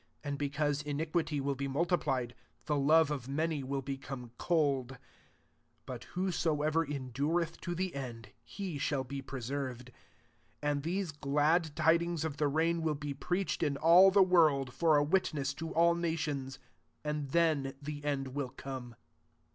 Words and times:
12 0.23 0.31
And 0.31 0.39
because 0.39 0.81
iniquity 0.81 1.39
will 1.39 1.53
be 1.53 1.67
multiplied, 1.67 2.33
the 2.65 2.75
love 2.75 3.11
of 3.11 3.27
many 3.29 3.61
will 3.63 3.83
become 3.83 4.31
cold: 4.39 4.93
13 4.93 4.99
but 5.85 6.03
whosoever 6.15 6.83
endureth 6.83 7.61
to 7.61 7.75
the 7.75 7.93
end, 7.93 8.29
he 8.43 8.79
shall 8.79 9.03
be 9.03 9.21
preserved. 9.21 9.91
14 10.61 10.71
And 10.71 10.81
these 10.81 11.11
glad 11.11 11.75
tidings 11.75 12.25
of 12.25 12.37
the 12.37 12.47
reign 12.47 12.81
will 12.81 12.95
be 12.95 13.13
preached 13.13 13.61
in 13.61 13.77
all 13.77 14.09
the 14.09 14.23
world, 14.23 14.73
lor 14.81 14.97
a 14.97 15.03
witness 15.03 15.53
to 15.53 15.71
all 15.75 15.93
nations; 15.93 16.57
and 17.03 17.29
then 17.29 17.75
the 17.79 18.03
end 18.03 18.29
will 18.29 18.49
come. 18.49 18.95